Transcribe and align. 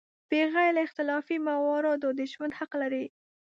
بغیر 0.31 0.69
له 0.75 0.81
اختلافي 0.87 1.35
مواردو 1.49 2.09
د 2.17 2.19
ژوند 2.31 2.53
حق 2.59 2.71
لري. 2.81 3.05